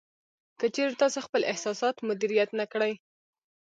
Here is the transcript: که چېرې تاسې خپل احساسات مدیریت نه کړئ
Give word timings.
که 0.59 0.65
چېرې 0.75 0.93
تاسې 1.01 1.19
خپل 1.25 1.41
احساسات 1.51 1.95
مدیریت 2.09 2.49
نه 2.59 2.65
کړئ 2.71 2.93